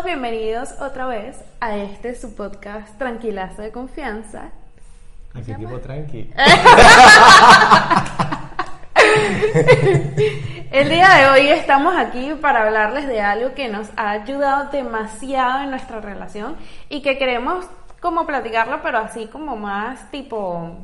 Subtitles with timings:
[0.00, 4.48] Todos bienvenidos otra vez a este su podcast Tranquilazo de Confianza.
[5.34, 6.30] Aquí tipo tranqui.
[10.72, 15.64] El día de hoy estamos aquí para hablarles de algo que nos ha ayudado demasiado
[15.64, 16.56] en nuestra relación
[16.88, 17.66] y que queremos
[18.00, 20.78] como platicarlo, pero así como más tipo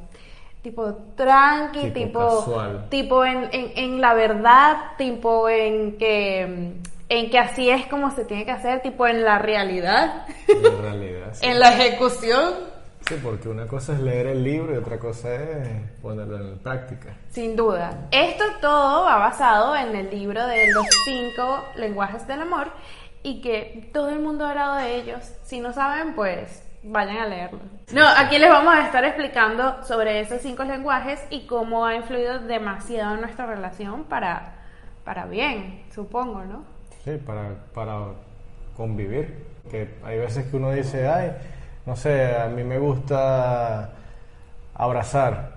[0.62, 2.86] tipo tranqui, Tipo tipo casual.
[2.90, 6.74] tipo en, en, en la verdad, tipo en que
[7.08, 11.32] en que así es como se tiene que hacer, tipo en la realidad, En realidad.
[11.32, 11.46] Sí.
[11.50, 12.76] en la ejecución.
[13.08, 15.68] Sí, porque una cosa es leer el libro y otra cosa es
[16.02, 17.16] ponerlo en práctica.
[17.28, 18.08] Sin duda.
[18.10, 22.72] Esto todo va basado en el libro de los cinco lenguajes del amor
[23.22, 25.20] y que todo el mundo ha hablado de ellos.
[25.44, 27.60] Si no saben, pues vayan a leerlo.
[27.92, 32.40] No, aquí les vamos a estar explicando sobre esos cinco lenguajes y cómo ha influido
[32.40, 34.64] demasiado en nuestra relación para,
[35.04, 36.75] para bien, supongo, ¿no?
[37.06, 37.98] Sí, para, para
[38.76, 39.46] convivir.
[39.70, 41.30] Que hay veces que uno dice, ay,
[41.86, 43.92] no sé, a mí me gusta
[44.74, 45.54] abrazar.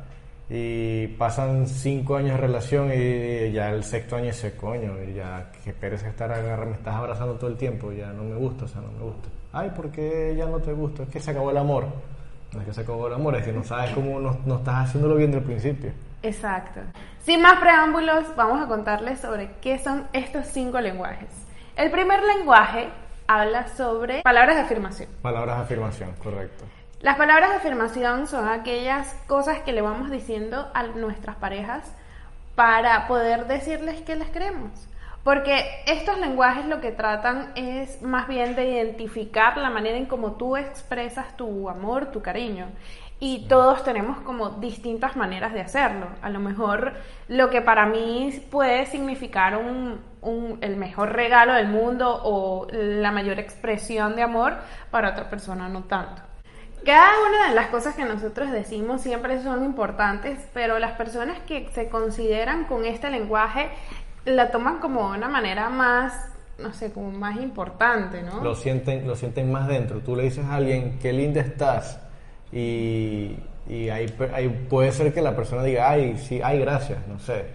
[0.47, 5.73] Y pasan cinco años de relación y ya el sexto año ese coño, ya que
[5.73, 8.81] pereza estar agarrando, me estás abrazando todo el tiempo, ya no me gusta, o sea,
[8.81, 9.30] no me gusta.
[9.52, 11.03] Ay, ¿por qué ya no te gusta?
[11.03, 11.88] Es que se acabó el amor.
[12.53, 14.88] No es que se acabó el amor, es que no sabes cómo no, no estás
[14.88, 15.92] haciéndolo bien del principio.
[16.22, 16.82] Exacto.
[17.20, 21.30] Sin más preámbulos, vamos a contarles sobre qué son estos cinco lenguajes.
[21.76, 22.89] El primer lenguaje
[23.27, 25.10] habla sobre palabras de afirmación.
[25.21, 26.66] Palabras de afirmación, correcto.
[27.02, 31.94] Las palabras de afirmación son aquellas cosas que le vamos diciendo a nuestras parejas
[32.55, 34.71] para poder decirles que las queremos.
[35.23, 40.33] Porque estos lenguajes lo que tratan es más bien de identificar la manera en cómo
[40.33, 42.67] tú expresas tu amor, tu cariño.
[43.22, 46.08] Y todos tenemos como distintas maneras de hacerlo.
[46.22, 46.94] A lo mejor
[47.28, 53.38] lo que para mí puede significar un, el mejor regalo del mundo o la mayor
[53.40, 54.58] expresión de amor,
[54.90, 56.22] para otra persona no tanto.
[56.86, 61.70] Cada una de las cosas que nosotros decimos siempre son importantes, pero las personas que
[61.74, 63.70] se consideran con este lenguaje
[64.24, 66.14] la toman como una manera más,
[66.58, 68.42] no sé, como más importante, ¿no?
[68.42, 70.00] Lo sienten, lo sienten más dentro.
[70.00, 72.00] Tú le dices a alguien, qué linda estás.
[72.52, 73.36] Y,
[73.70, 77.45] y ahí, ahí puede ser que la persona diga, ay, sí, ay, gracias, no sé.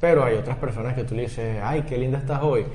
[0.00, 2.66] Pero hay otras personas que tú le dices, ay, qué linda estás hoy.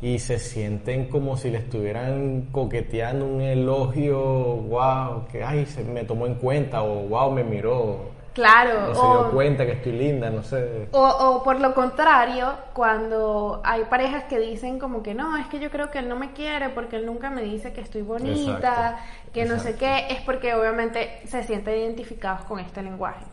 [0.00, 6.04] Y se sienten como si le estuvieran coqueteando un elogio, wow, que ay, se me
[6.04, 9.92] tomó en cuenta, o wow, me miró, Claro, o se o, dio cuenta que estoy
[9.92, 10.88] linda, no sé.
[10.92, 15.58] o, o por lo contrario, cuando hay parejas que dicen como que no, es que
[15.58, 18.90] yo creo que él no me quiere porque él nunca me dice que estoy bonita,
[18.90, 23.24] Exacto, que no sé qué, es porque obviamente se sienten identificados con este lenguaje.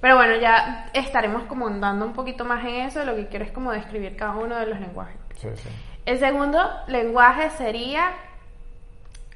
[0.00, 3.52] Pero bueno, ya estaremos como andando un poquito más en eso, lo que quiero es
[3.52, 5.14] como describir cada uno de los lenguajes.
[5.36, 5.68] Sí, sí.
[6.06, 6.58] El segundo
[6.88, 8.14] lenguaje sería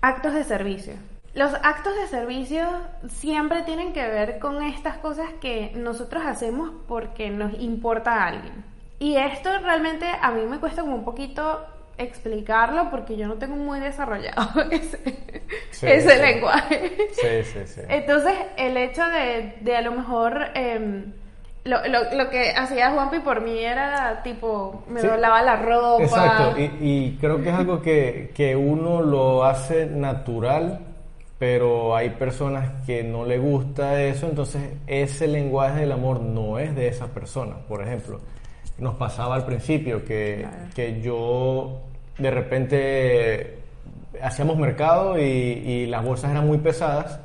[0.00, 0.94] actos de servicio.
[1.34, 2.65] Los actos de servicio
[3.09, 8.65] siempre tienen que ver con estas cosas que nosotros hacemos porque nos importa a alguien.
[9.00, 11.61] Y esto realmente a mí me cuesta como un poquito
[11.99, 14.99] explicarlo porque yo no tengo muy desarrollado ese,
[15.71, 16.22] Sí, ese sí.
[16.22, 16.93] lenguaje.
[17.12, 17.81] Sí, sí, sí.
[17.89, 21.12] Entonces, el hecho de, de a lo mejor em,
[21.65, 26.03] lo, lo, lo que hacía Juanpi por mí era tipo, me doblaba la ropa.
[26.05, 30.80] Exacto, y, y creo que es algo que, que uno lo hace natural,
[31.39, 36.75] pero hay personas que no le gusta eso, entonces ese lenguaje del amor no es
[36.75, 37.57] de esa persona.
[37.69, 38.21] Por ejemplo,
[38.78, 40.57] nos pasaba al principio que, Claro.
[40.75, 41.81] que yo
[42.19, 43.59] de repente
[44.22, 47.19] hacíamos mercado y, y las bolsas eran muy pesadas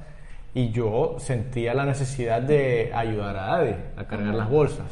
[0.53, 4.87] y yo sentía la necesidad de ayudar a Adi a cargar las bolsas.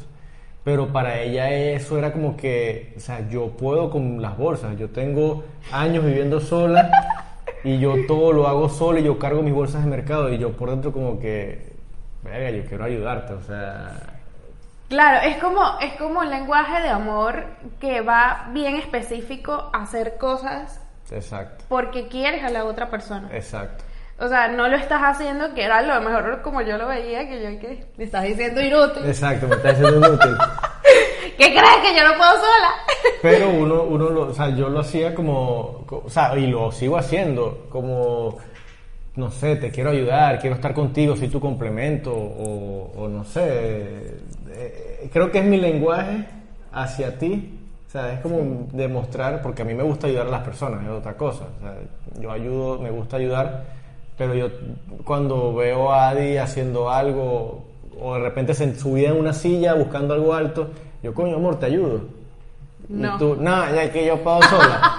[0.64, 4.90] Pero para ella eso era como que, o sea, yo puedo con las bolsas, yo
[4.90, 6.92] tengo años viviendo sola
[7.68, 10.54] y yo todo lo hago sola y yo cargo mis bolsas de mercado y yo
[10.54, 11.74] por dentro como que,
[12.24, 14.18] verga, yo quiero ayudarte, o sea,
[14.88, 17.44] Claro, es como, es como un lenguaje de amor
[17.82, 20.82] que va bien específico a hacer cosas
[21.12, 21.66] Exacto.
[21.68, 23.28] porque quieres a la otra persona.
[23.34, 23.84] Exacto.
[24.20, 27.44] O sea, no lo estás haciendo, que era lo mejor como yo lo veía, que
[27.44, 29.06] yo que me estás diciendo inútil.
[29.06, 30.38] Exacto, me está diciendo inútil.
[31.38, 32.70] ¿Qué crees que yo no puedo sola?
[33.22, 36.72] Pero uno, uno lo, o sea, yo lo hacía como, co- o sea, y lo
[36.72, 38.38] sigo haciendo, como,
[39.16, 44.16] no sé, te quiero ayudar, quiero estar contigo, soy tu complemento, o, o no sé,
[44.50, 46.26] eh, creo que es mi lenguaje
[46.72, 50.42] hacia ti, o sea, es como demostrar, porque a mí me gusta ayudar a las
[50.44, 51.76] personas, es otra cosa, o sea,
[52.20, 53.64] yo ayudo, me gusta ayudar,
[54.18, 54.50] pero yo
[55.06, 57.64] cuando veo a Adi haciendo algo,
[58.00, 60.70] o de repente se subida en una silla buscando algo alto,
[61.04, 62.02] yo, coño, amor, te ayudo.
[62.90, 63.16] No.
[63.16, 64.94] Y tú, no, ya que yo puedo sola.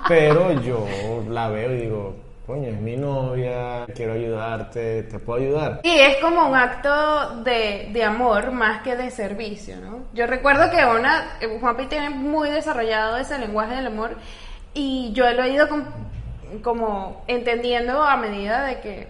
[0.08, 0.84] Pero yo
[1.28, 2.14] la veo y digo,
[2.46, 5.80] coño, es mi novia, quiero ayudarte, te puedo ayudar.
[5.82, 10.04] Y es como un acto de, de amor más que de servicio, ¿no?
[10.14, 14.16] Yo recuerdo que una, eh, Juanpi tiene muy desarrollado ese lenguaje del amor
[14.74, 15.84] y yo lo he ido com-
[16.62, 19.08] como entendiendo a medida de que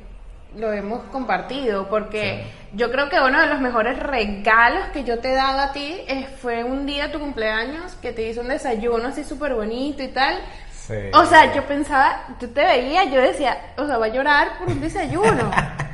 [0.57, 5.33] lo hemos compartido, porque yo creo que uno de los mejores regalos que yo te
[5.33, 8.49] he dado a ti eh, fue un día de tu cumpleaños que te hice un
[8.49, 10.39] desayuno así súper bonito y tal.
[10.73, 10.95] Sí.
[11.15, 14.69] O sea, yo pensaba, yo te veía, yo decía, o sea, va a llorar por
[14.69, 15.51] un desayuno.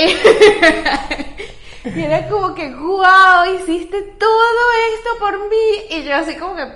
[1.84, 4.62] y era como que, wow, hiciste todo
[4.94, 5.86] esto por mí.
[5.90, 6.66] Y yo así como que,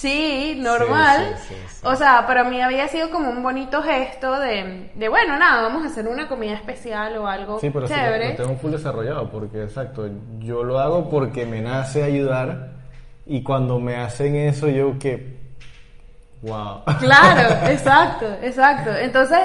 [0.00, 1.36] sí, normal.
[1.48, 1.80] sí, sí, sí.
[1.84, 5.84] O sea, para mí había sido como un bonito gesto de, de, bueno, nada, vamos
[5.84, 8.30] a hacer una comida especial o algo Sí, pero sí, lo- chévere.
[8.30, 10.08] lo tengo full desarrollado, porque exacto,
[10.38, 12.70] yo lo hago porque me nace ayudar
[13.26, 15.36] y cuando me hacen eso yo que,
[16.42, 16.82] wow.
[16.98, 18.90] Claro, exacto, exacto.
[18.96, 19.38] Entonces,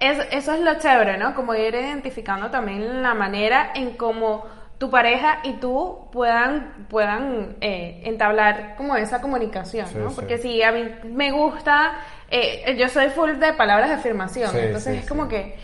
[0.00, 1.34] es- eso es lo chévere, ¿no?
[1.34, 4.44] Como ir identificando también la manera en cómo
[4.80, 10.08] tu pareja y tú puedan, puedan eh, entablar como esa comunicación, Sí, ¿no?
[10.08, 10.16] sí.
[10.16, 11.98] Porque si a mí me gusta,
[12.30, 15.58] eh, yo soy full de palabras de afirmación, Sí, entonces es como que...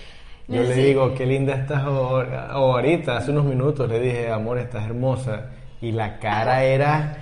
[0.49, 5.47] Yo le digo, qué linda estás ahorita, hace unos minutos le dije, amor, estás hermosa.
[5.81, 7.17] Y la cara era,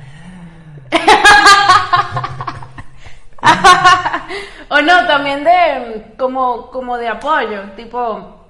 [4.69, 8.41] o no, también de como, como de apoyo, tipo...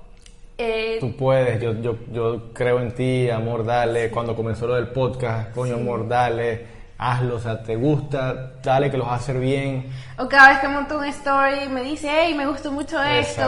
[0.58, 4.10] eh, tú puedes, yo, yo, yo creo en ti, amor, dale.
[4.10, 6.66] Cuando comenzó lo del podcast, coño, amor, dale,
[6.98, 9.90] hazlo, o sea, te gusta, dale que los vas a hacer bien.
[10.18, 13.42] O cada vez que monto un story me dice, hey, me gustó mucho esto,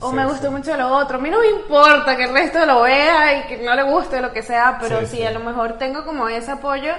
[0.00, 0.28] o Sí, me sí.
[0.30, 1.18] gustó mucho lo otro.
[1.18, 4.20] A mí no me importa que el resto lo vea y que no le guste
[4.22, 5.22] lo que sea, pero si sí.
[5.24, 6.92] a lo mejor tengo como ese apoyo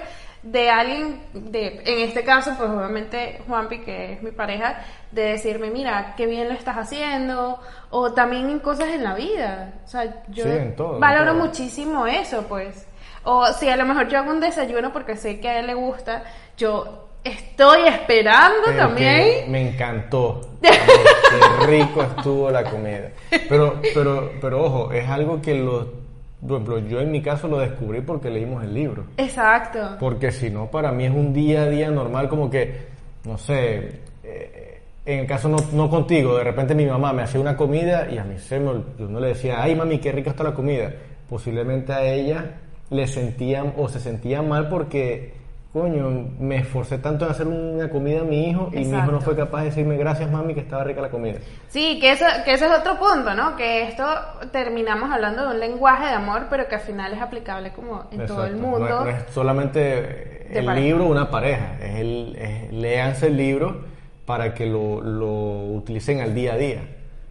[0.43, 5.69] de alguien, de, en este caso, pues obviamente Juanpi, que es mi pareja, de decirme,
[5.69, 7.59] mira, qué bien lo estás haciendo,
[7.91, 9.73] o también en cosas en la vida.
[9.85, 11.43] O sea, yo Sí, en todo, en valoro todo.
[11.45, 12.88] muchísimo eso, pues.
[13.23, 15.75] O si a lo mejor yo hago un desayuno porque sé que a él le
[15.75, 16.23] gusta,
[16.57, 19.51] yo estoy esperando Pero también.
[19.51, 20.41] me encantó.
[20.61, 23.11] Qué rico estuvo la comida.
[23.47, 26.00] Pero, pero, pero ojo, es algo que lo,
[26.41, 29.05] por ejemplo, yo en mi caso lo descubrí porque leímos el libro.
[29.17, 29.97] Exacto.
[29.99, 32.88] Porque si no, para mí es un día a día normal, como que,
[33.25, 37.39] no sé, eh, en el caso no, no contigo, de repente mi mamá me hacía
[37.39, 40.31] una comida y a mí se me, yo no le decía, ay mami, qué rica
[40.31, 40.91] está la comida.
[41.29, 42.57] Posiblemente a ella
[42.89, 45.33] le sentían o se sentían mal porque,
[45.73, 49.21] coño, me esforcé tanto en hacer una comida a mi hijo y mi hijo no
[49.21, 51.39] fue capaz de decirme gracias mami que estaba rica la comida.
[51.69, 53.55] Sí, que eso, que ese es otro punto, ¿no?
[53.55, 54.03] Que esto
[54.51, 58.25] terminamos hablando de un lenguaje de amor, pero que al final es aplicable como en
[58.25, 58.79] todo el mundo.
[58.89, 60.86] No no es solamente el pareja.
[60.86, 63.86] libro una pareja, es el, es- léanse el libro
[64.25, 66.81] para que lo, lo utilicen al día a día.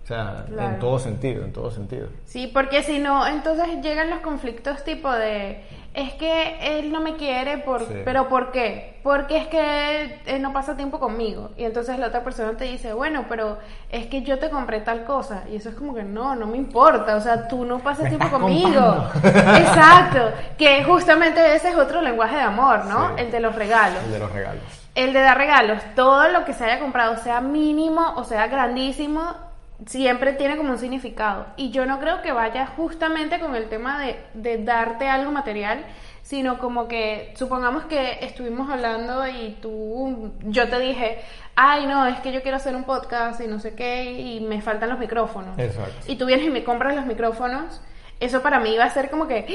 [0.02, 0.70] O sea, Claro.
[0.70, 2.08] en todo sentido, en todo sentido.
[2.24, 5.62] Sí, porque si no, entonces llegan los conflictos tipo de,
[5.94, 7.94] es que él no me quiere, por, Sí.
[8.04, 8.98] pero ¿por qué?
[9.04, 11.50] Porque es que él no pasa tiempo conmigo.
[11.56, 13.58] Y entonces la otra persona te dice, bueno, pero
[13.90, 15.44] es que yo te compré tal cosa.
[15.50, 17.14] Y eso es como que no, no me importa.
[17.16, 19.06] O sea, tú no pasas Me tiempo conmigo.
[19.24, 20.30] Exacto.
[20.58, 23.08] Que justamente ese es otro lenguaje de amor, ¿no?
[23.16, 23.22] Sí.
[23.22, 24.02] El de los regalos.
[24.04, 24.62] El de los regalos.
[24.94, 29.22] El de dar regalos, todo lo que se haya comprado, sea mínimo o sea grandísimo,
[29.86, 31.46] siempre tiene como un significado.
[31.56, 35.84] Y yo no creo que vaya justamente con el tema de, de darte algo material,
[36.22, 41.22] sino como que supongamos que estuvimos hablando y tú, yo te dije,
[41.56, 44.62] ay no, es que yo quiero hacer un podcast y no sé qué, y me
[44.62, 45.58] faltan los micrófonos.
[45.58, 46.06] Exacto.
[46.06, 47.80] Y tú vienes y me compras los micrófonos.
[48.20, 49.46] Eso para mí iba a ser como que,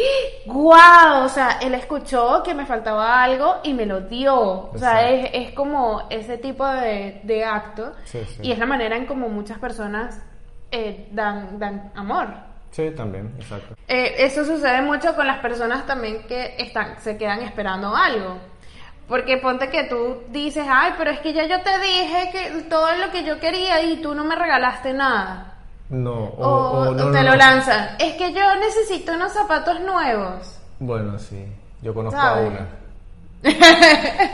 [0.47, 1.23] ¡guau!
[1.23, 4.71] O sea, él escuchó que me faltaba algo y me lo dio.
[4.71, 7.93] O sea, es, es como ese tipo de, de acto.
[8.05, 8.39] Sí, sí.
[8.41, 10.19] Y es la manera en como muchas personas
[10.71, 12.27] eh, dan, dan amor.
[12.71, 13.75] Sí, también, exacto.
[13.87, 18.37] Eh, eso sucede mucho con las personas también que están, se quedan esperando algo.
[19.07, 22.93] Porque ponte que tú dices, ay, pero es que ya yo te dije que todo
[22.95, 25.54] lo que yo quería y tú no me regalaste nada.
[25.89, 27.89] No, o, O, o no, te no, lo lanzan.
[27.99, 30.59] Es que yo necesito unos zapatos nuevos.
[30.79, 31.45] Bueno, sí,
[31.81, 32.45] yo conozco ¿Sabes?
[32.45, 32.67] a una.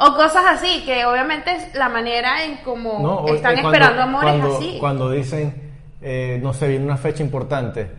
[0.00, 4.30] O cosas así, que obviamente es la manera en como No, están cuando- esperando amores
[4.40, 4.76] cuando, así.
[4.78, 7.90] Cuando dicen, eh, no sé, viene una fecha importante,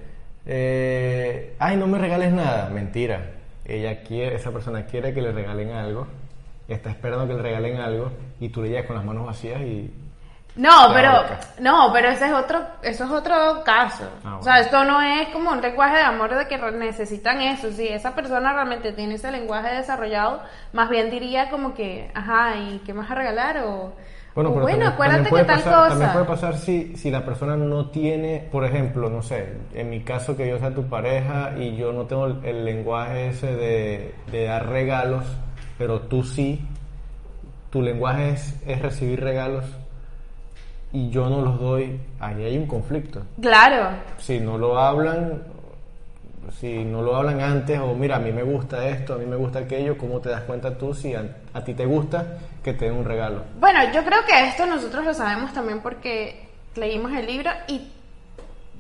[0.46, 3.32] eh, ay, no me regales nada, mentira.
[3.66, 6.08] Ella quiere, esa persona quiere que le regalen algo,
[6.70, 9.92] está esperando que le regalen algo y tú le llegas con las manos vacías y
[10.56, 11.12] No, pero
[11.60, 14.04] no, pero ese es otro, eso es otro caso.
[14.26, 17.72] Ah, O sea, esto no es como un lenguaje de amor de que necesitan eso.
[17.72, 20.42] Si esa persona realmente tiene ese lenguaje desarrollado,
[20.74, 23.60] más bien diría como que, ajá, ¿y qué vas a regalar?
[23.60, 23.94] O
[24.36, 26.26] Bueno, o, pero bueno, también, acuérdate también que tal pasar, También puede cosa.
[26.26, 30.48] pasar si, si la persona no tiene, por ejemplo, no sé, en mi caso que
[30.50, 34.68] yo sea tu pareja y yo no tengo el, el lenguaje ese de, de dar
[34.70, 35.26] regalos,
[35.78, 36.68] pero tú sí,
[37.70, 39.66] tu lenguaje es, es recibir regalos
[40.92, 43.22] y yo no los doy, ahí hay un conflicto.
[43.42, 45.44] Claro, Si no lo hablan,
[46.60, 49.36] si no lo hablan antes, o mira, a mí me gusta esto, a mí me
[49.36, 52.86] gusta aquello, ¿cómo te das cuenta tú si a, a ti te gusta que te
[52.86, 53.44] den un regalo?
[53.60, 57.92] Bueno, yo creo que esto nosotros lo sabemos también porque leímos el libro y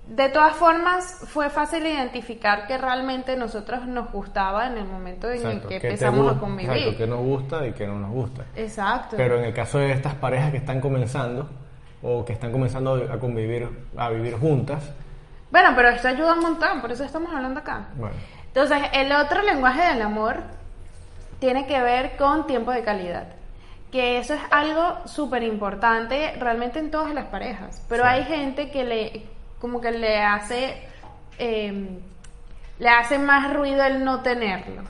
[0.08, 5.46] de todas formas fue fácil identificar que realmente nosotros nos gustaba en el momento en
[5.46, 6.72] el que qué te empezamos a convivir.
[6.72, 8.46] Exacto, que nos gusta y que no nos gusta.
[8.56, 9.16] Exacto.
[9.18, 11.48] Pero en el caso de estas parejas que están comenzando
[12.02, 14.84] o que están comenzando a convivir, a vivir juntas,
[15.52, 17.88] Bueno, pero esto ayuda un montón, por eso estamos hablando acá.
[17.96, 18.16] bueno,
[18.48, 20.38] Entonces, el otro lenguaje del amor
[21.40, 23.28] tiene que ver con tiempo de calidad.
[23.92, 27.84] Que eso es algo súper importante realmente en todas las parejas.
[27.90, 28.10] Pero Sí.
[28.10, 29.24] hay gente que le,
[29.60, 30.76] como que le hace,
[31.40, 32.00] eh,
[32.78, 34.84] le hace más ruido el no tenerlo.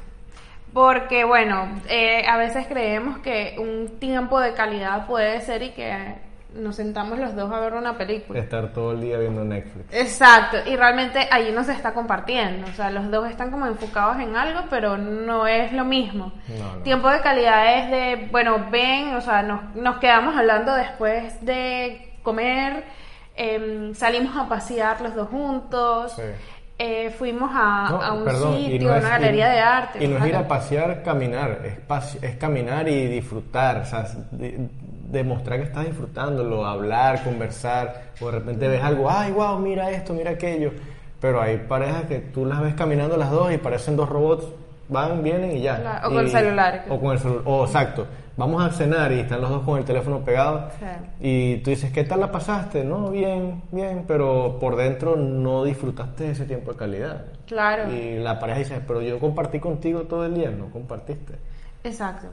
[0.74, 6.16] Porque, bueno, eh, a veces creemos que un tiempo de calidad puede ser y que
[6.56, 8.40] nos sentamos los dos a ver una película.
[8.40, 9.86] estar todo el día viendo Netflix.
[9.94, 14.18] Exacto, y realmente allí no se está compartiendo, o sea, los dos están como enfocados
[14.20, 16.34] en algo, pero no es lo mismo.
[16.60, 16.82] No, no.
[16.82, 22.14] Tiempo de calidad es de, bueno, ven, o sea, nos, nos quedamos hablando después de
[22.24, 22.84] comer,
[23.36, 26.24] em, salimos a pasear los dos juntos, Sí.
[26.80, 30.04] eh, fuimos a, No, a un perdón, sitio, a una galería y- de arte.
[30.04, 34.06] Y no es ir a pasear, caminar, es, pas- es caminar y disfrutar, o sea,
[35.12, 40.14] demostrar que estás disfrutándolo, hablar, conversar, o de repente ves algo, ay, wow, mira esto,
[40.14, 40.72] mira aquello.
[41.20, 44.46] Pero hay parejas que tú las ves caminando las dos y parecen dos robots,
[44.88, 45.82] van, vienen y ya.
[45.82, 46.86] Claro, o Y- con el celular.
[46.90, 48.06] O con el celular, o exacto.
[48.38, 50.70] Vamos a cenar y están los dos con el teléfono pegado.
[51.20, 52.86] Y tú dices, ¿qué tal la pasaste?
[52.86, 57.26] No, bien, bien, pero por dentro no disfrutaste de ese tiempo de calidad.
[57.46, 57.92] Claro.
[57.92, 61.34] Y la pareja dice, pero yo compartí contigo todo el día, no compartiste.
[61.84, 62.28] Exacto.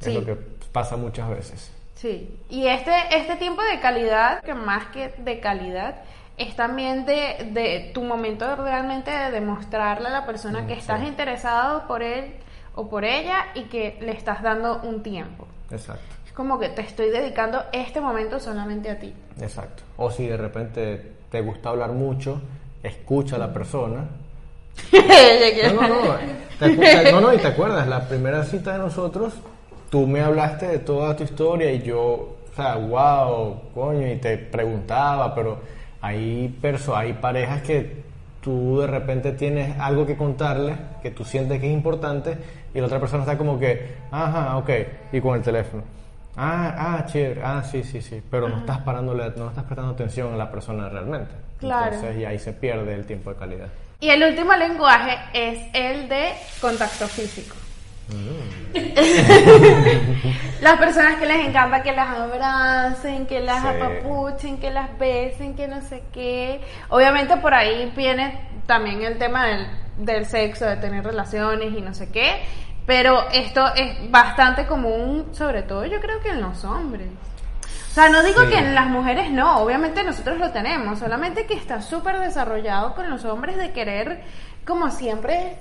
[0.00, 0.14] Es Sí.
[0.14, 0.36] lo que
[0.72, 1.70] pasa muchas veces.
[1.94, 5.96] Sí, y este, este tiempo de calidad, que más que de calidad,
[6.36, 10.74] es también de, de tu momento de realmente de demostrarle a la persona Mm, que
[10.74, 11.06] estás sí.
[11.06, 12.34] interesado por él
[12.74, 15.46] o por ella y que le estás dando un tiempo.
[15.70, 19.14] Exacto, Es como que te estoy dedicando este momento solamente a ti.
[19.40, 19.84] exacto.
[19.96, 22.42] O si de repente te gusta hablar mucho,
[22.82, 24.08] escucha a la persona.
[25.72, 27.10] No, no, no.
[27.12, 29.34] No, no, y te acuerdas, la primera cita de nosotros,
[29.90, 34.38] tú me hablaste de toda tu historia y yo, o sea, wow, coño, y te
[34.38, 35.58] preguntaba, pero
[36.00, 38.04] hay, perso hay parejas que
[38.40, 42.36] tú de repente tienes algo que contarle, que tú sientes que es importante,
[42.74, 44.70] y la otra persona está como que, ajá, ok,
[45.12, 45.82] y con el teléfono.
[46.36, 50.34] Ah, ah, chévere, ah, sí, sí, sí, pero no estás parándole, no estás prestando atención
[50.34, 51.32] a la persona realmente.
[51.58, 51.94] Claro.
[51.94, 53.68] Entonces, y ahí se pierde el tiempo de calidad.
[54.00, 57.54] Y el último lenguaje es el de contacto físico.
[60.60, 63.68] las personas que les encanta que las abracen, que las Sí.
[63.68, 66.60] apapuchen, que las besen, que no sé qué.
[66.90, 69.66] Obviamente por ahí viene también el tema del,
[69.98, 72.42] del sexo, de tener relaciones y no sé qué.
[72.86, 77.08] Pero esto es bastante común, sobre todo yo creo que en los hombres.
[77.90, 78.48] O sea, no digo Sí.
[78.50, 83.08] que en las mujeres no, obviamente nosotros lo tenemos, solamente que está súper desarrollado con
[83.08, 84.22] los hombres de querer,
[84.66, 85.56] como siempre,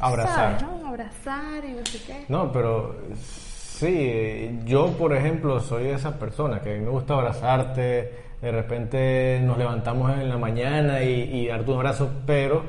[0.00, 0.60] Abrazar.
[0.60, 0.88] ¿sabes, no?
[0.88, 2.24] Abrazar y no sé qué.
[2.28, 8.12] No, pero sí, yo por ejemplo soy esa persona que a mí me gusta abrazarte,
[8.40, 12.62] de repente nos levantamos en la mañana y, y darte un abrazo, pero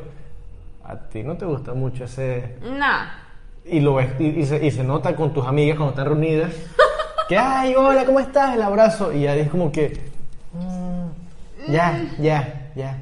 [0.84, 2.56] a ti no te gusta mucho ese...
[2.64, 3.20] No.
[3.66, 6.52] Y lo ves, y, y se, y se nota con tus amigas cuando están reunidas,
[7.30, 8.56] que, ay, hola, ¿cómo estás?
[8.56, 10.00] El abrazo, y ya es como que,
[10.54, 12.98] mm, ya, ya, ya.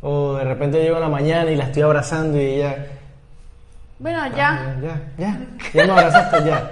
[0.00, 2.86] O de repente llego en la mañana y la estoy abrazando y ella...
[3.98, 4.76] Bueno, Ah, ya.
[4.82, 5.38] Ya, ya,
[5.72, 6.70] ya me abrazaste ya.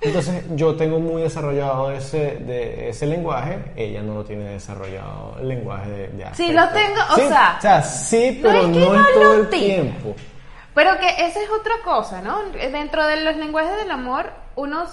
[0.00, 5.48] Entonces yo tengo muy desarrollado ese, de, ese lenguaje, ella no lo tiene desarrollado el
[5.48, 8.68] lenguaje de, de Sí, lo tengo, o Sí, sea, O sea, sí, no pero es
[8.68, 10.14] no, que es no todo el tiempo.
[10.74, 12.42] Pero que esa es otra cosa, ¿no?
[12.52, 14.84] Dentro de los lenguajes del amor, uno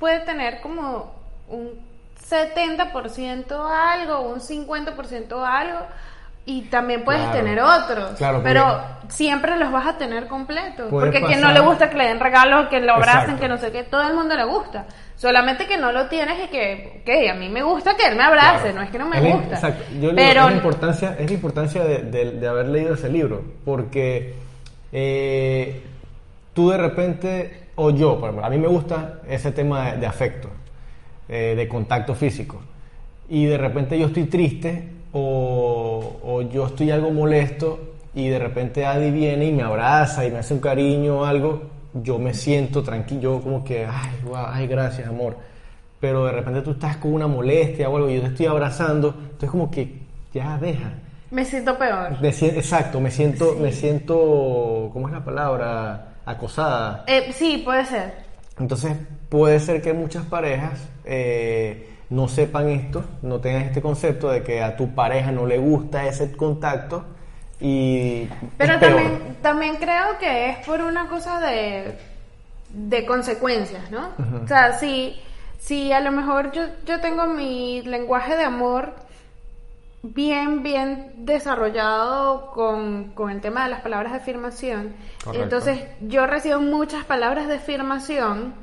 [0.00, 1.14] puede tener como
[1.48, 1.70] un
[2.28, 5.78] 70% algo, un 50% algo,
[6.48, 7.36] y también puedes Claro.
[7.38, 8.10] tener otros.
[8.16, 10.86] Claro, porque- pero siempre los vas a tener completos.
[10.90, 13.40] Porque a quien no le gusta que le den regalos, que lo abracen, Exacto.
[13.42, 14.86] que no sé qué, todo el mundo le gusta.
[15.16, 18.22] Solamente que no lo tienes y que, ok, a mí me gusta que él me
[18.22, 18.76] abrace, Claro.
[18.76, 19.54] no es que no me Es gusta.
[19.54, 19.84] Exacto.
[19.94, 22.94] Yo le digo, pero es la importancia, es la importancia de, de- de haber leído
[22.94, 24.34] ese libro, porque
[24.92, 25.82] eh,
[26.54, 30.06] tú de repente, o yo, por ejemplo, a mí me gusta ese tema de, de
[30.06, 30.48] afecto,
[31.28, 32.60] eh, de contacto físico,
[33.28, 37.78] y de repente yo estoy triste o, o yo estoy algo molesto
[38.14, 41.62] y de repente Adi viene y me abraza y me hace un cariño o algo,
[41.94, 45.36] yo me siento tranquilo, como que, ay, guau, ay, gracias, amor.
[46.00, 49.14] Pero de repente tú estás con una molestia o algo y yo te estoy abrazando,
[49.18, 50.00] entonces como que
[50.32, 50.92] ya deja.
[51.30, 52.20] me siento peor.
[52.20, 56.12] Me exacto, me siento, me siento, ¿cómo es la palabra?
[56.26, 57.04] Acosada.
[57.06, 58.14] Eh, sí, puede ser.
[58.58, 58.96] Entonces
[59.28, 64.62] puede ser que muchas parejas eh, no sepan esto, no tengan este concepto de que
[64.62, 67.04] a tu pareja no le gusta ese contacto
[67.60, 68.80] y Pero es peor.
[68.80, 71.98] también, también creo que es por una cosa de,
[72.70, 74.10] de consecuencias, ¿no?
[74.44, 75.20] O sea, si,
[75.58, 78.94] si a lo mejor yo, yo tengo mi lenguaje de amor
[80.02, 84.94] bien, bien desarrollado con, con el tema de las palabras de afirmación,
[85.24, 85.42] Correcto.
[85.42, 88.54] entonces yo recibo muchas palabras de afirmación.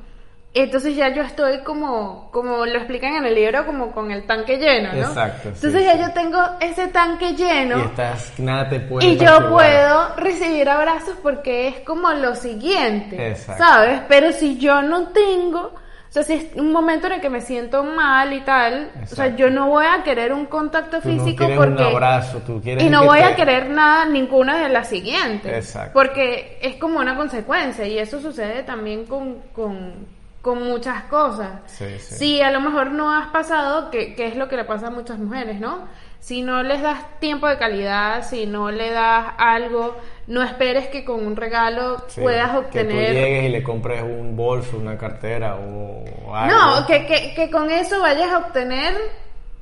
[0.56, 4.58] Entonces ya yo estoy como, como lo explican en el libro, como con el tanque
[4.58, 5.00] lleno, ¿no?
[5.00, 6.00] Exacto, sí, Entonces ya sí.
[6.02, 11.16] yo tengo ese tanque lleno y estás, nada te puede y yo puedo recibir abrazos
[11.24, 13.64] porque es como lo siguiente, Exacto.
[13.64, 14.02] ¿sabes?
[14.08, 17.42] Pero si yo no tengo, o sea, si es un momento en el que me
[17.42, 19.36] siento mal y tal, o sea, Exacto.
[19.38, 21.82] yo no voy a querer un contacto Tú no físico quieres porque...
[21.84, 25.52] un abrazo, tú quieres y no voy te- a querer nada, ninguna de las siguientes.
[25.52, 25.94] Exacto.
[25.94, 30.13] Porque es como una consecuencia y eso sucede también con, con,
[30.44, 31.62] con muchas cosas.
[31.68, 32.16] Sí, sí.
[32.16, 34.92] Si a lo mejor no has pasado, que, que es lo que le pasa a
[34.92, 35.88] muchas mujeres, ¿no?
[36.20, 39.96] Si no les das tiempo de calidad, si no le das algo,
[40.28, 43.14] no esperes que con un regalo Sí, puedas Que tú obtener...
[43.14, 46.56] llegues y le compres un bolso, una cartera o algo.
[46.56, 48.96] No, que, que, que con eso vayas a obtener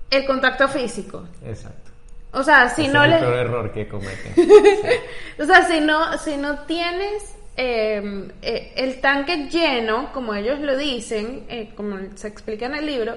[0.09, 1.23] el contacto físico.
[1.45, 1.91] Exacto.
[2.33, 3.15] O sea, si Ese no es le...
[3.17, 4.33] el peor error que cometen.
[5.39, 10.77] O sea, si no, si no tienes eh, eh, el tanque lleno, como ellos lo
[10.77, 13.15] dicen, eh, como se explica en el libro,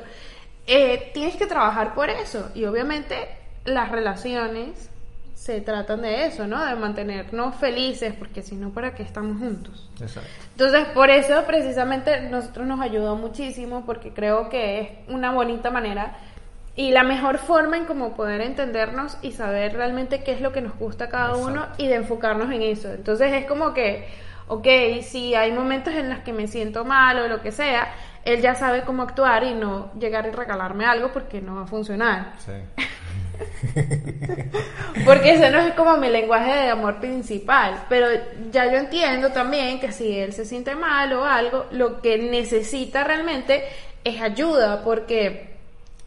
[0.67, 2.51] eh, tienes que trabajar por eso.
[2.55, 3.17] Y obviamente
[3.65, 4.91] las relaciones
[5.35, 6.65] se tratan de eso, ¿no?
[6.65, 9.91] De mantenernos felices, porque si no, ¿para qué estamos juntos?
[10.01, 10.31] Exacto.
[10.53, 16.17] Entonces, por eso precisamente nosotros nos ayudó muchísimo porque creo que es una bonita manera
[16.77, 20.61] y la mejor forma en cómo poder entendernos y saber realmente qué es lo que
[20.61, 21.49] nos gusta a cada Exacto.
[21.49, 22.93] uno y de enfocarnos en eso.
[22.93, 24.09] Entonces es como que,
[24.49, 24.67] ok,
[25.03, 28.55] si hay momentos en los que me siento mal o lo que sea, él ya
[28.55, 32.33] sabe cómo actuar y no llegar y regalarme algo porque no va a funcionar.
[32.39, 32.53] Sí.
[35.05, 37.85] Porque ese no es como mi lenguaje de amor principal.
[37.89, 38.07] Pero
[38.53, 43.03] ya yo entiendo también que si él se siente mal o algo, lo que necesita
[43.03, 43.65] realmente
[44.05, 45.54] es ayuda, porque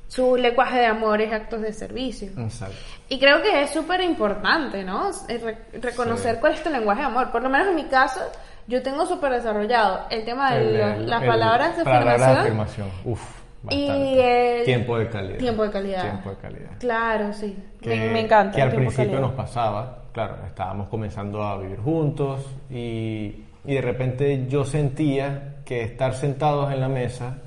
[0.07, 2.29] su lenguaje de amor es actos de servicio.
[2.37, 2.75] Exacto.
[3.09, 5.11] Y creo que es súper importante, ¿no?
[5.27, 6.41] Re- reconocer Sí.
[6.41, 7.31] cuál es tu lenguaje de amor.
[7.31, 8.21] Por lo menos en mi caso,
[8.67, 12.21] yo tengo súper desarrollado el tema de El- lo- el- las el- palabras de palabras
[12.21, 12.39] afirmación.
[12.41, 12.87] afirmación.
[13.05, 13.21] Uf,
[13.69, 14.59] Y bastante.
[14.59, 15.37] el tiempo de calidad.
[15.39, 16.01] Tiempo de calidad.
[16.01, 16.69] Tiempo de calidad.
[16.79, 17.57] Claro, sí.
[17.81, 18.55] Que, me, me encanta.
[18.55, 23.81] Que al de principio nos pasaba, claro, estábamos comenzando a vivir juntos y, y de
[23.81, 27.37] repente yo sentía que estar sentados en la mesa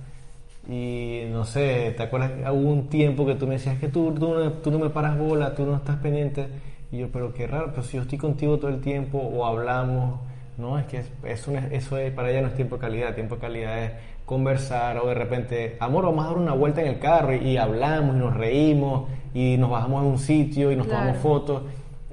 [0.71, 2.31] y no sé, ¿te acuerdas?
[2.33, 4.91] que Hubo un tiempo que tú me decías que tú, tú, no, tú no me
[4.91, 6.47] paras bola, tú no estás pendiente.
[6.93, 10.21] Y yo, pero qué raro, pero si yo estoy contigo todo el tiempo o hablamos,
[10.59, 12.81] no, es que es- eso, no es- eso es, para ella no es tiempo de
[12.81, 13.93] calidad, tiempo de calidad es
[14.27, 17.57] conversar o de repente, amor, vamos a dar una vuelta en el carro y, y
[17.57, 21.01] hablamos y nos reímos y nos bajamos a un sitio y nos Claro.
[21.01, 21.63] tomamos fotos.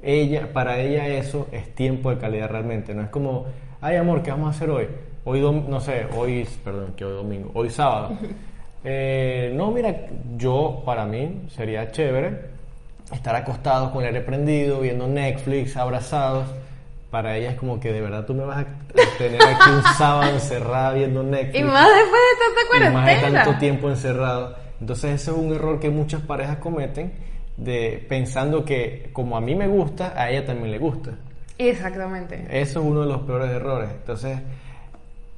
[0.02, 3.46] Ella, para ella eso es tiempo de calidad realmente, no es como,
[3.80, 4.86] ay amor, ¿qué vamos a hacer hoy?
[5.24, 8.10] Hoy, dom- no sé, hoy, perdón, que hoy domingo, hoy sábado.
[8.84, 9.94] Eh, no, mira,
[10.36, 12.58] yo, para mí, sería chévere
[13.12, 16.46] estar acostados con el aire prendido, viendo Netflix, abrazados.
[17.10, 18.66] Para ella es como que de verdad tú me vas a
[19.16, 21.58] tener aquí un sábado encerrada viendo Netflix.
[21.58, 23.44] Y más después de tanta y más de cuarentena.
[23.44, 24.56] tanto tiempo encerrado.
[24.78, 27.12] Entonces ese es un error que muchas parejas cometen
[27.56, 31.12] de pensando que como a mí me gusta, a ella también le gusta.
[31.56, 32.46] Exactamente.
[32.50, 33.88] Eso es uno de los peores errores.
[33.90, 34.38] Entonces,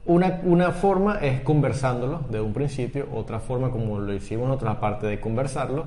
[0.06, 5.06] Una, una forma es conversándolo de un principio, otra forma como lo hicimos otra parte
[5.06, 5.86] de conversarlo,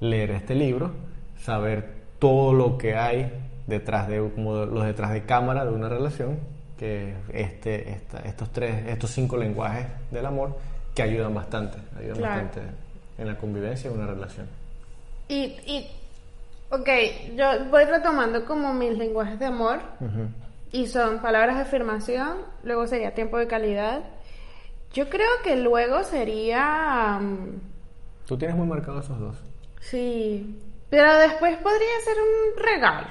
[0.00, 0.90] leer este libro,
[1.40, 3.32] saber todo lo que hay
[3.66, 6.38] detrás de como los detrás de cámara de una relación,
[6.78, 10.56] que este, esta- estos tres, estos cinco lenguajes del amor
[10.94, 12.42] que ayudan bastante, ayudan Claro.
[12.42, 12.60] bastante
[13.18, 14.46] en la convivencia de una relación.
[15.28, 15.86] Y, y,
[16.70, 16.88] ok,
[17.36, 19.78] yo voy retomando como mis lenguajes de amor.
[20.74, 24.00] Y son palabras de afirmación, luego sería tiempo de calidad.
[24.92, 27.20] Yo creo que luego sería...
[28.26, 29.36] Tú tienes muy marcados esos dos.
[29.80, 30.58] sí,
[30.90, 33.06] pero después podría ser un regalo.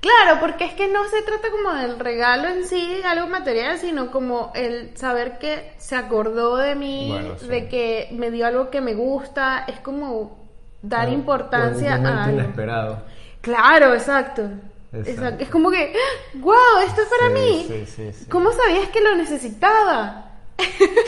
[0.00, 4.10] Claro, porque es que no se trata como del regalo en sí, algo material, sino
[4.12, 7.48] como el saber que se acordó de mí, Bueno, sí.
[7.48, 10.46] de que me dio algo que me gusta, es como
[10.82, 12.40] dar O- importancia a algo.
[12.40, 13.02] inesperado.
[13.40, 14.48] Claro, exacto.
[15.00, 15.10] Exacto.
[15.22, 15.44] Exacto.
[15.44, 15.92] Es como que,
[16.34, 16.54] wow,
[16.86, 17.64] esto es para Sí, mí.
[17.68, 18.26] sí, sí, sí.
[18.30, 20.22] ¿Cómo sabías que lo necesitaba?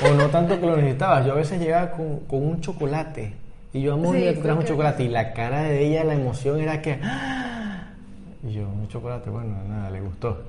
[0.04, 1.24] O no tanto que lo necesitabas.
[1.26, 3.34] Yo a veces llegaba con, con un chocolate.
[3.72, 5.02] Y yo, amor, mira, te traes un chocolate.
[5.04, 6.98] Y la cara de ella, la emoción era que.
[7.02, 7.88] ¡ah!
[8.46, 10.42] Y yo, un chocolate, bueno, nada, le gustó.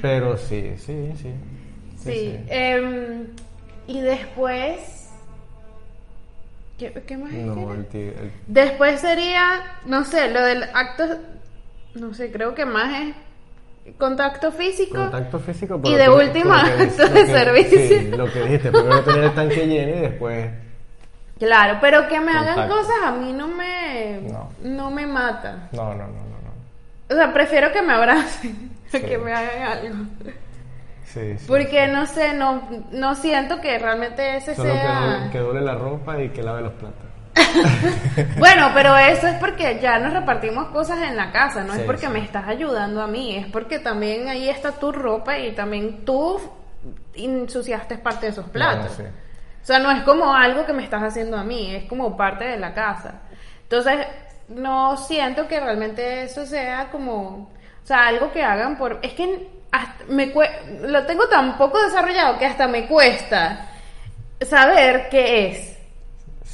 [0.00, 1.30] Pero sí, sí, sí.
[2.02, 2.38] Sí.
[2.48, 3.26] em,
[3.88, 5.08] y después.
[6.78, 11.04] ¿Qué, qué más No, el, el- Después sería, no sé, lo del acto.
[12.00, 12.92] No sé, creo que más
[13.86, 14.96] es contacto físico.
[14.96, 15.80] contacto físico.
[15.84, 17.78] Y pero de que- última, que- acto de que- servicio.
[17.78, 20.50] Sí, lo que dijiste, primero tener el tanque lleno y después.
[21.38, 24.20] Claro, pero que me hagan cosas a mí no me.
[24.22, 24.50] No.
[24.62, 25.68] no me mata.
[25.72, 26.14] No, no, no, no.
[26.42, 27.14] no.
[27.14, 29.00] O sea, prefiero que me abracen Sí.
[29.02, 30.04] que me hagan algo.
[31.04, 31.44] Sí, sí.
[31.46, 35.00] Porque no sé, no, no siento que realmente ese Solo que, sea.
[35.00, 37.06] doble- que doble la ropa y que lave los platos.
[38.38, 42.06] Bueno, pero eso es porque ya nos repartimos cosas en la casa, no es porque
[42.06, 42.12] sí.
[42.12, 46.40] me estás ayudando a mí, es porque también ahí está tu ropa y también tú
[47.14, 48.96] ensuciaste parte de esos platos.
[48.96, 49.26] Bueno, sí.
[49.62, 52.44] O sea, no es como algo que me estás haciendo a mí, es como parte
[52.44, 53.22] de la casa.
[53.62, 54.06] Entonces,
[54.48, 57.50] no siento que realmente eso sea como,
[57.82, 59.00] o sea, algo que hagan por...
[59.02, 60.32] Es que hasta me
[60.82, 63.68] lo tengo tan poco desarrollado que hasta me cuesta
[64.40, 65.75] saber qué es.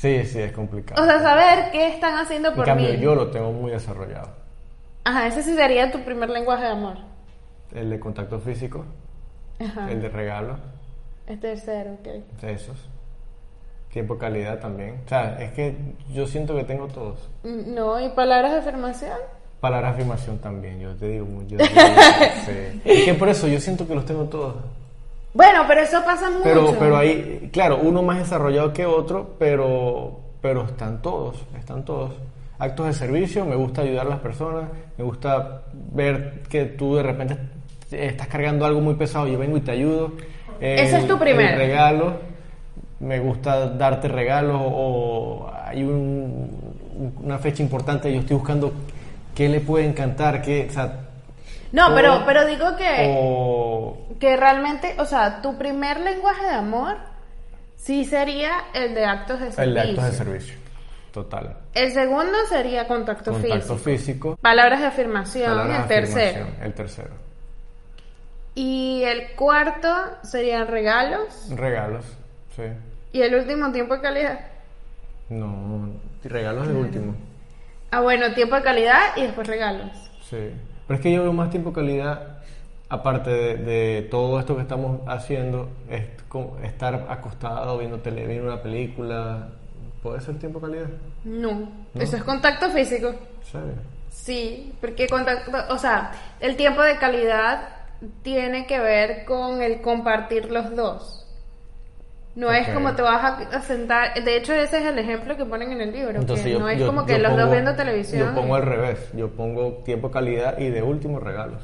[0.03, 1.01] Sí, sí, es complicado.
[1.01, 2.99] O sea, saber qué están haciendo en por cambio, mí.
[2.99, 4.31] yo lo tengo muy desarrollado.
[5.05, 6.97] Ajá, ese sí sería tu primer lenguaje de amor.
[7.73, 8.85] El de contacto físico,
[9.61, 9.89] Ajá.
[9.93, 10.57] el de regalo,
[11.29, 12.43] El tercero, ok.
[12.43, 12.77] esos.
[13.93, 15.03] Tiempo calidad también.
[15.07, 15.77] O sea, es que
[16.13, 17.29] yo siento que tengo todos.
[17.45, 19.17] Mm, No, y palabras de afirmación.
[19.61, 21.27] Palabra de afirmación también, yo te digo.
[21.47, 21.77] Yo te digo
[22.45, 22.81] sí.
[22.85, 24.57] Es que por eso yo siento que los tengo todos.
[25.35, 26.43] Bueno, pero eso pasa mucho.
[26.45, 32.13] Pero, pero ahí, claro, uno más desarrollado que otro, pero, pero están todos, están todos.
[32.59, 34.65] Actos de servicio, me gusta ayudar a las personas,
[34.97, 37.37] me gusta ver que tú de repente
[37.91, 40.13] estás cargando algo muy pesado, yo vengo y te ayudo.
[40.61, 41.19] Ese es tu el
[41.57, 42.13] regalo,
[43.01, 46.51] me gusta darte regalos o hay un-
[47.25, 48.73] una fecha importante, yo estoy buscando
[49.35, 51.01] qué le puede encantar, qué, o sea,
[51.73, 56.53] No, o- pero, pero digo que, o que realmente, o sea, tu primer lenguaje de
[56.53, 56.97] amor
[57.77, 59.63] sí sería el de actos de servicio.
[59.65, 60.55] el de actos de servicio,
[61.13, 61.57] total.
[61.75, 63.79] El segundo sería contacto, Contacto físico.
[63.79, 64.39] físico.
[64.41, 66.31] Palabras de afirmación, palabras el de tercero.
[66.45, 67.11] afirmación, El tercero.
[68.55, 69.89] Y el cuarto
[70.23, 71.49] serían regalos.
[71.57, 72.05] Regalos,
[72.55, 72.65] sí.
[73.13, 74.41] Y el último, tiempo de calidad.
[75.31, 75.89] No,
[76.23, 77.15] regalos de último.
[77.91, 79.91] Ah, bueno, tiempo de calidad y después regalos.
[80.29, 80.51] Sí.
[80.93, 82.43] Pero es que yo veo más tiempo calidad,
[82.91, 86.03] aparte de, de todo esto que estamos haciendo, es
[86.65, 89.49] estar acostado viendo tele, viendo una película.
[90.03, 90.89] ¿Puede ser tiempo calidad?
[91.25, 93.09] No, eso es contacto físico.
[93.09, 93.75] ¿En serio?
[94.11, 97.71] Sí, porque contacto, o sea, el tiempo de calidad
[98.23, 101.22] tiene que ver con el compartir los dos.
[102.35, 105.73] No es como te vas a, sentar, de hecho ese es el ejemplo que ponen
[105.73, 108.35] en el libro, Entonces que yo, no es yo- como que los dos viendo televisión.
[108.35, 109.11] Yo pongo al revés.
[109.15, 111.63] Yo pongo tiempo calidad y de último regalos.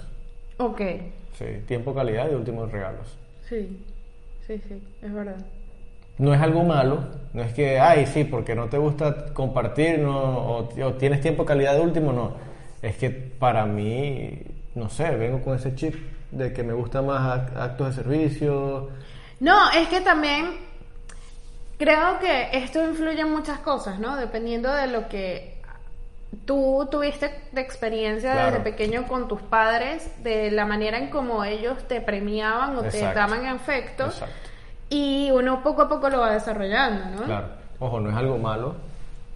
[0.58, 0.80] Ok,
[1.38, 3.16] Sí, tiempo calidad y de último regalos.
[3.48, 3.82] sí,
[4.46, 5.36] sí, sí, es verdad.
[6.18, 10.18] no es algo malo, no es que, ay, sí, porque no te gusta compartir no,
[10.38, 12.32] o, o tienes tiempo calidad de último, no.
[12.82, 14.40] Es que para mí,
[14.74, 15.94] no sé, vengo con ese chip
[16.32, 18.88] de que me gusta más ac- actos de servicio.
[19.40, 20.56] No, es que también
[21.78, 24.16] creo que esto influye en muchas cosas, ¿no?
[24.16, 25.56] Dependiendo de lo que
[26.44, 28.50] tú tuviste de experiencia Claro.
[28.50, 33.00] desde pequeño con tus padres, de la manera en cómo ellos te premiaban o te
[33.00, 34.34] daban afecto, Exacto.
[34.90, 37.22] y uno poco a poco lo va desarrollando, ¿no?
[37.26, 37.46] Claro.
[37.78, 38.74] Ojo, no es algo malo.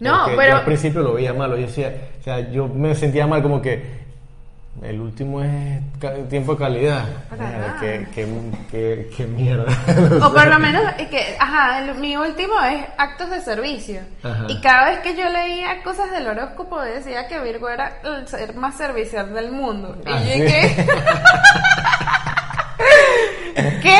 [0.00, 1.56] No, pero- Yo al principio lo veía malo.
[1.56, 4.02] Yo decía, o sea, yo me sentía mal como que
[4.80, 5.80] El último es
[6.30, 7.04] tiempo de calidad.
[7.30, 7.76] Mierda, nada.
[7.78, 8.26] qué, qué,
[8.70, 9.66] qué- qué mierda.
[10.26, 14.00] O por lo menos, que, ajá, el- mi último es actos de servicio.
[14.22, 14.46] Ajá.
[14.48, 18.54] Y cada vez que yo leía cosas del horóscopo decía que Virgo era el ser
[18.54, 19.94] más servicial del mundo.
[20.06, 20.86] Y Ah, yo sí.
[23.82, 23.98] ¿qué?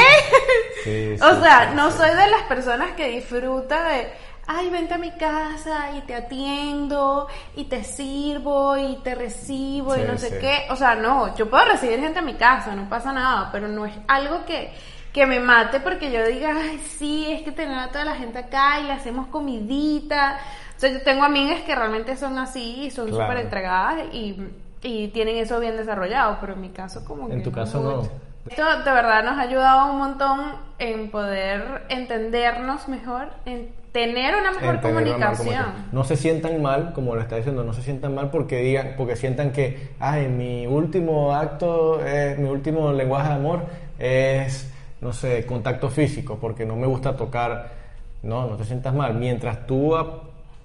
[0.84, 4.08] Sí, o sea, no soy de las personas que disfruta de,
[4.46, 10.02] ay, vente a mi casa y te atiendo y te sirvo y te recibo y
[10.02, 10.34] no sé sí.
[10.40, 10.66] qué.
[10.70, 13.86] O sea, no, yo puedo recibir gente a mi casa, no pasa nada, pero no
[13.86, 14.72] es algo que,
[15.12, 18.38] que me mate porque yo diga, ay, sí, es que tener a toda la gente
[18.38, 20.38] acá y le hacemos comidita.
[20.76, 23.32] O sea, yo tengo amigas que realmente son así y son Claro.
[23.32, 24.36] súper entregadas y,
[24.82, 28.02] y tienen eso bien desarrollado, pero en mi caso como que En tu caso mucho.
[28.10, 28.32] no.
[28.48, 34.52] Esto de verdad nos ha ayudado un montón en poder entendernos mejor, en tener una
[34.52, 35.64] mejor una comunicación.
[35.92, 39.16] No se sientan mal, como lo está diciendo, no se sientan mal porque digan, porque
[39.16, 43.66] sientan que, ay, mi último acto, es, mi último lenguaje de amor
[43.98, 47.82] es, no sé, contacto físico, porque no me gusta tocar.
[48.22, 49.14] No, no te sientas mal.
[49.14, 49.94] Mientras tú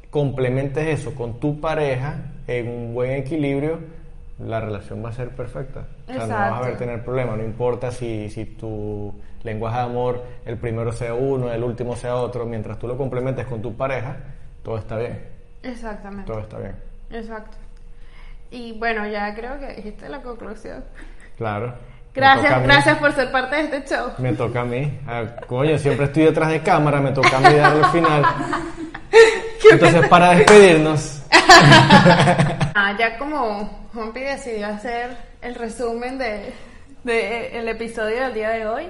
[0.09, 3.79] complementes eso con tu pareja en un buen equilibrio,
[4.39, 5.87] la relación va a ser perfecta.
[6.07, 9.83] O sea, no vas a haber tener problema, no importa si, si tu lenguaje de
[9.83, 13.75] amor, el primero sea uno, el último sea otro, mientras tú lo complementes con tu
[13.75, 14.17] pareja,
[14.63, 15.19] todo está bien,
[15.63, 16.31] Exactamente.
[16.31, 16.75] todo está bien.
[17.09, 17.57] Exacto.
[18.51, 20.83] Y bueno, ya creo que dijiste la conclusión.
[21.37, 21.73] Claro.
[22.17, 24.09] Gracias, gracias por ser parte de este show.
[24.17, 24.91] Me toca a mí.
[25.05, 28.25] Ah, coño, siempre estoy detrás de cámara, me toca a mí darle el final.
[29.71, 31.23] Entonces, para despedirnos,
[32.79, 36.53] Ah, ya como Juanpi decidió hacer el resumen de,
[37.03, 38.89] de episodio del día de hoy,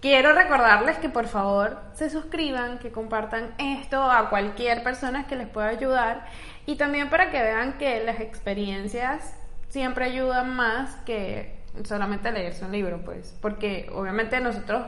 [0.00, 5.46] quiero recordarles que por favor se suscriban, que compartan esto a cualquier persona que les
[5.46, 6.26] pueda ayudar.
[6.66, 9.32] Y también para que vean que las experiencias
[9.68, 14.84] siempre ayudan más que solamente leerse un libro, pues, porque obviamente a nosotros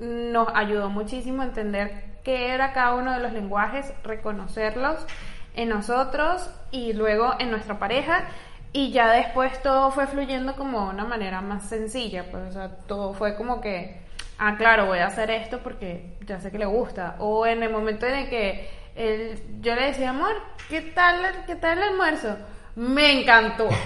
[0.00, 5.06] nos ayudó muchísimo a entender qué era cada uno de los lenguajes, reconocerlos
[5.54, 8.24] en nosotros y luego en nuestra pareja
[8.72, 12.68] y ya después todo fue fluyendo como de una manera más sencilla, pues o sea,
[12.86, 14.00] todo fue como que,
[14.38, 17.70] ah, claro, voy a hacer esto porque ya sé que le gusta, o en el
[17.70, 20.34] momento en el que él- yo le decía, amor,
[20.68, 22.36] ¿qué tal, qué tal el almuerzo?
[22.76, 23.68] Me encantó.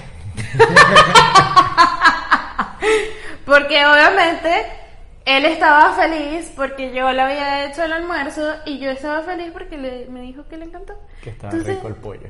[3.47, 4.67] porque obviamente
[5.25, 9.79] él estaba feliz porque yo le había hecho el almuerzo y yo estaba feliz porque
[9.79, 10.95] le- me dijo que le encantó.
[11.23, 12.29] que está Entonces, rico el pollo.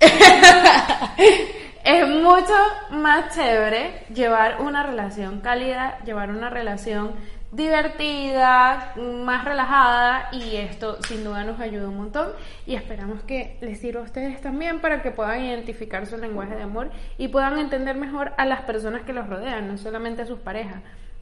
[1.84, 2.54] es mucho
[2.90, 7.12] más chévere llevar una relación cálida, llevar una relación
[7.50, 12.28] divertida, más relajada y esto sin duda nos ayuda un montón
[12.66, 16.62] y esperamos que les sirva a ustedes también para que puedan identificar su lenguaje de
[16.62, 20.38] amor y puedan entender mejor a las personas que los rodean, no solamente a sus
[20.38, 20.76] parejas,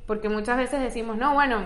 [0.07, 1.63] porque muchas veces decimos, no, bueno,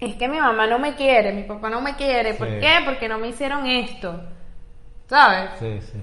[0.00, 2.54] es que mi mamá no me quiere, mi papá no me quiere, ¿por Sí.
[2.60, 2.78] qué?
[2.84, 4.22] Porque no me hicieron esto,
[5.06, 5.50] ¿sabes?
[5.60, 5.98] Sí, sí.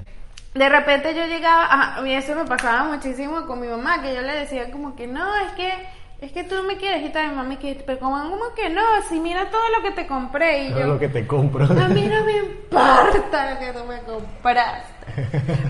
[0.53, 4.13] De repente yo llegaba, a, a mí eso me pasaba muchísimo con mi mamá, que
[4.13, 5.71] yo le decía como que no, es que
[6.19, 8.69] es que tú no me quieres y tal, mi mamá que, pero como, ¿cómo que
[8.69, 8.81] no?
[9.09, 11.65] Si mira todo lo que te compré y Todo yo, lo que te compro.
[11.65, 14.91] a mí no me importa lo que tú me compraste.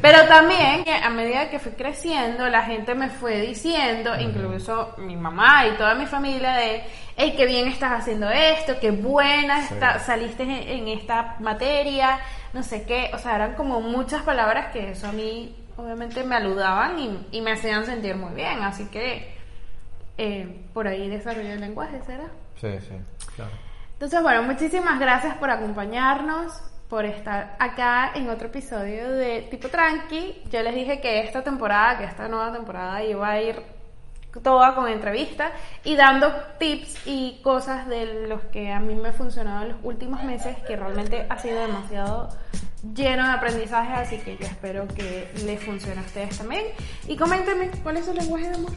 [0.02, 5.16] Pero también, que a medida que fui creciendo, la gente me fue diciendo, incluso mi
[5.16, 6.84] mamá y toda mi familia, de,
[7.16, 9.76] hey, qué bien estás haciendo esto, qué buena Sí.
[9.76, 12.20] está- saliste en, en esta materia,
[12.54, 13.12] no sé qué.
[13.14, 17.42] O sea, eran como muchas palabras que eso a mí, obviamente, me aludaban y, y
[17.42, 18.62] me hacían sentir muy bien.
[18.64, 19.34] Así que,
[20.18, 22.26] eh, por ahí desarrollé el lenguaje, ¿será?
[22.60, 22.96] Sí, sí,
[23.36, 23.52] claro.
[23.94, 26.60] Entonces, bueno, muchísimas gracias por acompañarnos,
[26.90, 30.44] por estar acá en otro episodio de Tipo Tranqui.
[30.52, 33.64] Yo les dije que esta temporada, que esta nueva temporada iba a ir
[34.40, 35.52] toda con entrevistas
[35.84, 39.78] y dando tips y cosas de los que a mí me ha funcionado en los
[39.84, 42.30] últimos meses, que realmente ha sido demasiado
[42.96, 46.66] lleno de aprendizaje, así que yo espero que les funcione a ustedes también.
[47.08, 48.72] Y coméntenme, ¿cuál es su lenguaje de amor?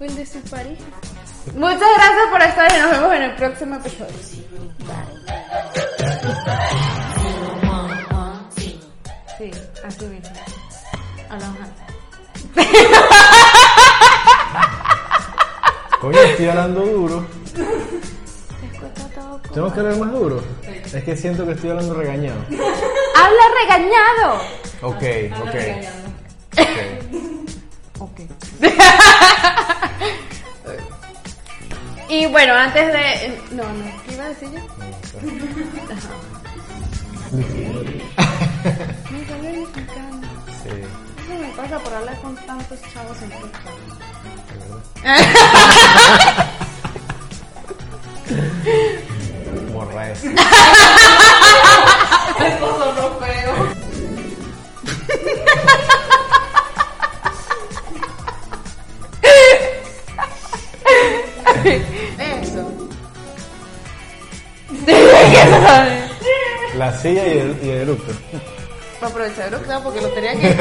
[0.00, 0.84] ¿O el de su pareja?
[1.54, 4.14] Muchas gracias por estar y nos vemos en el próximo episodio.
[9.38, 9.50] Sí,
[9.84, 10.30] así mismo.
[11.30, 11.90] Hablamos antes.
[16.00, 17.26] Coño, estoy hablando duro.
[19.52, 20.42] ¿Tengo que hablar más duro?
[20.62, 22.40] Es que siento que estoy hablando regañado.
[23.16, 24.40] ¡Habla regañado!
[24.80, 25.02] Ok,
[25.42, 25.54] ok.
[26.58, 26.78] Ok.
[27.98, 28.20] Ok.
[32.08, 33.38] y bueno, antes de.
[33.52, 34.60] No, no, ¿qué iba a decir yo?
[34.78, 34.90] Me.
[40.62, 40.70] Sí.
[41.26, 43.60] Eso me pasa por hablar con tantos chavos en TikTok.
[49.72, 50.24] Morra es.
[50.24, 50.38] Eso
[52.78, 53.52] sonó feo.
[62.18, 62.62] Eso.
[66.76, 68.12] La silla y el, y el eructo.
[69.00, 70.48] Para aprovechar el claro, porque lo tenía que.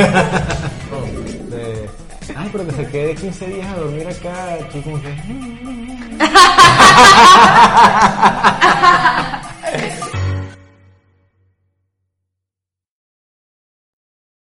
[1.50, 1.90] De,
[2.40, 4.60] Ay, pero que se quede 15 días a dormir acá.
[4.72, 5.10] Tú como que...